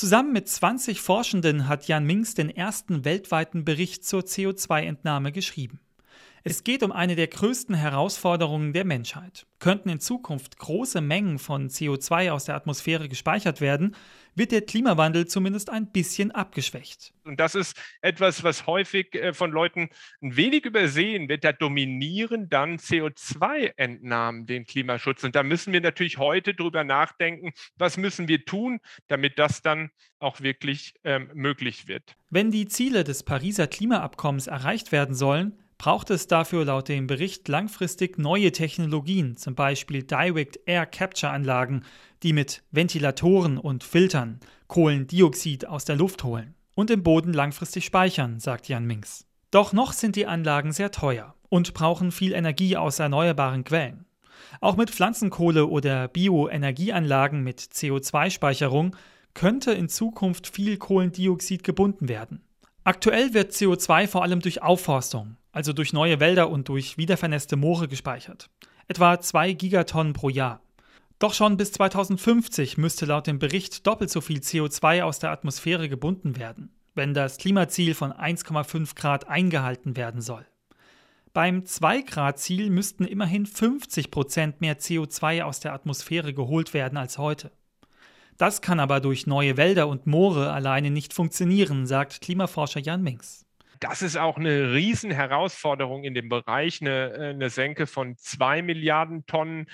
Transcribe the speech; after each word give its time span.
Zusammen 0.00 0.32
mit 0.32 0.48
20 0.48 0.98
Forschenden 0.98 1.68
hat 1.68 1.86
Jan 1.86 2.06
Minks 2.06 2.32
den 2.32 2.48
ersten 2.48 3.04
weltweiten 3.04 3.66
Bericht 3.66 4.02
zur 4.02 4.22
CO2-Entnahme 4.22 5.30
geschrieben. 5.30 5.78
Es 6.42 6.64
geht 6.64 6.82
um 6.82 6.90
eine 6.90 7.16
der 7.16 7.26
größten 7.26 7.74
Herausforderungen 7.74 8.72
der 8.72 8.86
Menschheit. 8.86 9.46
Könnten 9.58 9.90
in 9.90 10.00
Zukunft 10.00 10.58
große 10.58 11.02
Mengen 11.02 11.38
von 11.38 11.68
CO2 11.68 12.30
aus 12.30 12.46
der 12.46 12.54
Atmosphäre 12.54 13.10
gespeichert 13.10 13.60
werden, 13.60 13.94
wird 14.34 14.52
der 14.52 14.62
Klimawandel 14.62 15.26
zumindest 15.26 15.68
ein 15.68 15.92
bisschen 15.92 16.30
abgeschwächt. 16.30 17.12
Und 17.24 17.40
das 17.40 17.54
ist 17.54 17.76
etwas, 18.00 18.42
was 18.42 18.66
häufig 18.66 19.14
äh, 19.14 19.34
von 19.34 19.50
Leuten 19.50 19.90
ein 20.22 20.34
wenig 20.34 20.64
übersehen 20.64 21.28
wird. 21.28 21.44
Da 21.44 21.52
dominieren 21.52 22.48
dann 22.48 22.78
CO2-Entnahmen 22.78 24.46
den 24.46 24.64
Klimaschutz. 24.64 25.22
Und 25.24 25.36
da 25.36 25.42
müssen 25.42 25.74
wir 25.74 25.82
natürlich 25.82 26.16
heute 26.16 26.54
drüber 26.54 26.84
nachdenken, 26.84 27.52
was 27.76 27.98
müssen 27.98 28.28
wir 28.28 28.46
tun, 28.46 28.80
damit 29.08 29.38
das 29.38 29.60
dann 29.60 29.90
auch 30.20 30.40
wirklich 30.40 30.94
ähm, 31.04 31.28
möglich 31.34 31.86
wird. 31.86 32.16
Wenn 32.30 32.50
die 32.50 32.66
Ziele 32.66 33.04
des 33.04 33.24
Pariser 33.24 33.66
Klimaabkommens 33.66 34.46
erreicht 34.46 34.90
werden 34.90 35.14
sollen, 35.14 35.58
braucht 35.80 36.10
es 36.10 36.26
dafür 36.26 36.66
laut 36.66 36.88
dem 36.88 37.06
Bericht 37.06 37.48
langfristig 37.48 38.18
neue 38.18 38.52
Technologien, 38.52 39.38
zum 39.38 39.54
Beispiel 39.54 40.02
Direct 40.02 40.60
Air 40.66 40.84
Capture 40.84 41.32
Anlagen, 41.32 41.84
die 42.22 42.34
mit 42.34 42.62
Ventilatoren 42.70 43.56
und 43.56 43.82
Filtern 43.82 44.40
Kohlendioxid 44.68 45.66
aus 45.66 45.86
der 45.86 45.96
Luft 45.96 46.22
holen 46.22 46.54
und 46.74 46.90
im 46.90 47.02
Boden 47.02 47.32
langfristig 47.32 47.86
speichern, 47.86 48.40
sagt 48.40 48.68
Jan 48.68 48.84
Minks. 48.84 49.24
Doch 49.50 49.72
noch 49.72 49.94
sind 49.94 50.16
die 50.16 50.26
Anlagen 50.26 50.72
sehr 50.72 50.90
teuer 50.90 51.34
und 51.48 51.72
brauchen 51.72 52.12
viel 52.12 52.34
Energie 52.34 52.76
aus 52.76 52.98
erneuerbaren 52.98 53.64
Quellen. 53.64 54.04
Auch 54.60 54.76
mit 54.76 54.90
Pflanzenkohle 54.90 55.66
oder 55.66 56.08
Bioenergieanlagen 56.08 57.42
mit 57.42 57.58
CO2-Speicherung 57.58 58.96
könnte 59.32 59.72
in 59.72 59.88
Zukunft 59.88 60.46
viel 60.46 60.76
Kohlendioxid 60.76 61.64
gebunden 61.64 62.10
werden. 62.10 62.42
Aktuell 62.84 63.32
wird 63.32 63.52
CO2 63.52 64.08
vor 64.08 64.22
allem 64.22 64.40
durch 64.40 64.60
Aufforstung, 64.60 65.36
also 65.52 65.72
durch 65.72 65.92
neue 65.92 66.20
Wälder 66.20 66.50
und 66.50 66.68
durch 66.68 66.98
wiedervernässte 66.98 67.56
Moore 67.56 67.88
gespeichert. 67.88 68.50
Etwa 68.88 69.20
2 69.20 69.52
Gigatonnen 69.52 70.12
pro 70.12 70.28
Jahr. 70.28 70.60
Doch 71.18 71.34
schon 71.34 71.56
bis 71.56 71.72
2050 71.72 72.78
müsste 72.78 73.06
laut 73.06 73.26
dem 73.26 73.38
Bericht 73.38 73.86
doppelt 73.86 74.10
so 74.10 74.20
viel 74.20 74.38
CO2 74.38 75.02
aus 75.02 75.18
der 75.18 75.30
Atmosphäre 75.30 75.88
gebunden 75.88 76.36
werden, 76.36 76.70
wenn 76.94 77.12
das 77.12 77.36
Klimaziel 77.36 77.94
von 77.94 78.12
1,5 78.12 78.94
Grad 78.94 79.28
eingehalten 79.28 79.96
werden 79.96 80.22
soll. 80.22 80.46
Beim 81.32 81.60
2-Grad-Ziel 81.60 82.70
müssten 82.70 83.04
immerhin 83.04 83.46
50 83.46 84.10
Prozent 84.10 84.60
mehr 84.60 84.78
CO2 84.78 85.42
aus 85.42 85.60
der 85.60 85.74
Atmosphäre 85.74 86.34
geholt 86.34 86.74
werden 86.74 86.96
als 86.96 87.18
heute. 87.18 87.52
Das 88.36 88.62
kann 88.62 88.80
aber 88.80 89.00
durch 89.00 89.26
neue 89.26 89.56
Wälder 89.56 89.86
und 89.86 90.06
Moore 90.06 90.50
alleine 90.50 90.90
nicht 90.90 91.12
funktionieren, 91.12 91.86
sagt 91.86 92.22
Klimaforscher 92.22 92.80
Jan 92.80 93.02
Minks 93.02 93.44
das 93.80 94.02
ist 94.02 94.16
auch 94.16 94.36
eine 94.36 94.72
Riesenherausforderung 94.72 96.04
in 96.04 96.14
dem 96.14 96.28
Bereich, 96.28 96.80
eine, 96.80 97.12
äh, 97.12 97.30
eine 97.30 97.50
Senke 97.50 97.86
von 97.86 98.16
zwei 98.16 98.62
Milliarden 98.62 99.26
Tonnen 99.26 99.66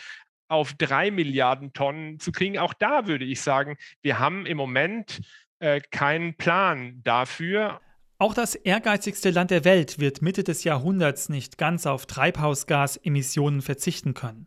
auf 0.49 0.75
drei 0.75 1.11
Milliarden 1.11 1.73
Tonnen 1.73 2.21
zu 2.21 2.33
kriegen. 2.33 2.59
Auch 2.59 2.73
da 2.73 3.07
würde 3.07 3.25
ich 3.25 3.41
sagen, 3.41 3.77
wir 4.03 4.19
haben 4.19 4.47
im 4.47 4.57
Moment 4.57 5.21
äh, 5.59 5.81
keinen 5.91 6.37
Plan 6.37 7.01
dafür. 7.03 7.81
Auch 8.19 8.33
das 8.33 8.55
ehrgeizigste 8.55 9.31
Land 9.31 9.51
der 9.51 9.65
Welt 9.65 9.99
wird 9.99 10.23
Mitte 10.23 10.45
des 10.45 10.65
Jahrhunderts 10.65 11.29
nicht 11.29 11.59
ganz 11.59 11.85
auf 11.85 12.07
Treibhausgasemissionen 12.07 13.61
verzichten 13.61 14.15
können. 14.15 14.47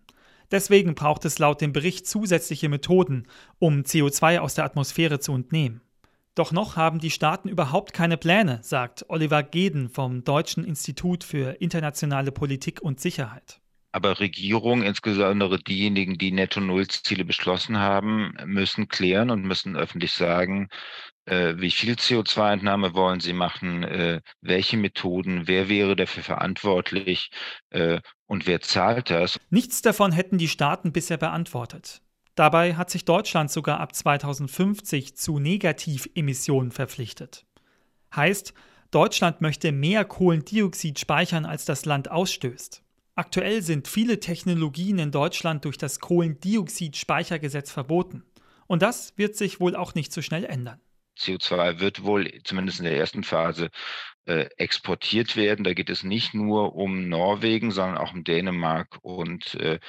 Deswegen 0.51 0.95
braucht 0.95 1.25
es 1.25 1.37
laut 1.37 1.61
dem 1.61 1.73
Bericht 1.73 2.07
zusätzliche 2.07 2.69
Methoden, 2.69 3.27
um 3.59 3.81
CO2 3.81 4.39
aus 4.39 4.55
der 4.55 4.65
Atmosphäre 4.65 5.19
zu 5.19 5.35
entnehmen. 5.35 5.81
Doch 6.39 6.53
noch 6.53 6.77
haben 6.77 6.99
die 6.99 7.11
Staaten 7.11 7.49
überhaupt 7.49 7.91
keine 7.91 8.15
Pläne, 8.15 8.59
sagt 8.63 9.03
Oliver 9.09 9.43
Geden 9.43 9.89
vom 9.89 10.23
Deutschen 10.23 10.63
Institut 10.63 11.25
für 11.25 11.59
internationale 11.59 12.31
Politik 12.31 12.81
und 12.81 13.01
Sicherheit. 13.01 13.59
Aber 13.91 14.21
Regierungen, 14.21 14.83
insbesondere 14.83 15.59
diejenigen, 15.59 16.17
die 16.17 16.31
Netto-Null-Ziele 16.31 17.25
beschlossen 17.25 17.79
haben, 17.79 18.37
müssen 18.45 18.87
klären 18.87 19.31
und 19.31 19.43
müssen 19.43 19.75
öffentlich 19.75 20.13
sagen, 20.13 20.69
äh, 21.25 21.55
wie 21.57 21.71
viel 21.71 21.95
CO2-Entnahme 21.95 22.93
wollen 22.93 23.19
sie 23.19 23.33
machen, 23.33 23.83
äh, 23.83 24.21
welche 24.39 24.77
Methoden, 24.77 25.45
wer 25.45 25.67
wäre 25.67 25.97
dafür 25.97 26.23
verantwortlich 26.23 27.31
äh, 27.71 27.99
und 28.27 28.47
wer 28.47 28.61
zahlt 28.61 29.09
das. 29.09 29.37
Nichts 29.49 29.81
davon 29.81 30.13
hätten 30.13 30.37
die 30.37 30.47
Staaten 30.47 30.93
bisher 30.93 31.17
beantwortet. 31.17 32.01
Dabei 32.39 32.75
hat 32.75 32.89
sich 32.89 33.03
Deutschland 33.03 33.51
sogar 33.51 33.81
ab 33.81 33.93
2050 33.93 35.17
zu 35.17 35.39
Negativemissionen 35.39 36.71
verpflichtet. 36.71 37.45
Heißt, 38.15 38.53
Deutschland 38.91 39.41
möchte 39.41 39.73
mehr 39.73 40.05
Kohlendioxid 40.05 40.97
speichern, 40.99 41.45
als 41.45 41.65
das 41.65 41.83
Land 41.83 42.09
ausstößt. 42.09 42.81
Aktuell 43.15 43.61
sind 43.61 43.89
viele 43.89 44.21
Technologien 44.21 44.99
in 44.99 45.11
Deutschland 45.11 45.65
durch 45.65 45.77
das 45.77 45.99
Kohlendioxidspeichergesetz 45.99 47.71
verboten. 47.71 48.23
Und 48.67 48.83
das 48.83 49.17
wird 49.17 49.35
sich 49.35 49.59
wohl 49.59 49.75
auch 49.75 49.93
nicht 49.93 50.13
so 50.13 50.21
schnell 50.21 50.45
ändern. 50.45 50.79
CO2 51.17 51.81
wird 51.81 52.05
wohl 52.05 52.31
zumindest 52.45 52.79
in 52.79 52.85
der 52.85 52.97
ersten 52.97 53.23
Phase 53.25 53.69
äh, 54.23 54.45
exportiert 54.55 55.35
werden. 55.35 55.65
Da 55.65 55.73
geht 55.73 55.89
es 55.89 56.03
nicht 56.03 56.33
nur 56.33 56.73
um 56.75 57.09
Norwegen, 57.09 57.71
sondern 57.71 57.97
auch 57.97 58.13
um 58.13 58.23
Dänemark 58.23 58.97
und 59.01 59.55
äh, 59.55 59.79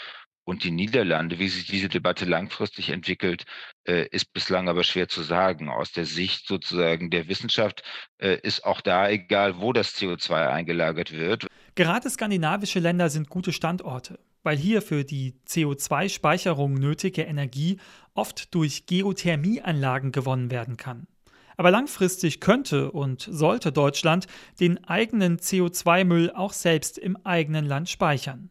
und 0.50 0.65
die 0.65 0.72
Niederlande, 0.72 1.38
wie 1.38 1.49
sich 1.49 1.66
diese 1.66 1.88
Debatte 1.88 2.25
langfristig 2.25 2.88
entwickelt, 2.88 3.44
äh, 3.84 4.09
ist 4.11 4.33
bislang 4.33 4.69
aber 4.69 4.83
schwer 4.83 5.06
zu 5.06 5.22
sagen. 5.22 5.69
Aus 5.69 5.93
der 5.93 6.06
Sicht 6.06 6.49
sozusagen 6.49 7.09
der 7.09 7.28
Wissenschaft 7.28 7.84
äh, 8.19 8.37
ist 8.43 8.65
auch 8.65 8.81
da 8.81 9.09
egal, 9.09 9.61
wo 9.61 9.72
das 9.72 9.94
CO2 9.94 10.49
eingelagert 10.49 11.12
wird. 11.12 11.47
Gerade 11.77 12.11
skandinavische 12.11 12.81
Länder 12.81 13.11
sind 13.11 13.28
gute 13.28 13.53
Standorte, 13.53 14.19
weil 14.43 14.56
hier 14.56 14.83
für 14.83 15.05
die 15.05 15.37
CO2-Speicherung 15.47 16.75
nötige 16.75 17.22
Energie 17.22 17.78
oft 18.15 18.53
durch 18.53 18.87
Geothermieanlagen 18.87 20.11
gewonnen 20.11 20.50
werden 20.50 20.77
kann. 20.77 21.06
Aber 21.59 21.71
langfristig 21.71 22.41
könnte 22.41 22.91
und 22.91 23.21
sollte 23.31 23.71
Deutschland 23.71 24.27
den 24.59 24.82
eigenen 24.84 25.38
CO2-Müll 25.38 26.32
auch 26.32 26.55
selbst 26.55 26.99
im 26.99 27.17
eigenen 27.25 27.67
Land 27.67 27.88
speichern. 27.88 28.50